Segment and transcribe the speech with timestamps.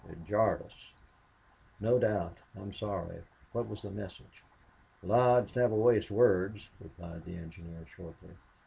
[0.09, 0.73] It jarred us."
[1.79, 2.39] "No doubt.
[2.55, 3.21] I'm sorry.
[3.51, 4.41] What was the message?"
[5.03, 8.31] "Lodge never wastes words," replied the engineer, shortly.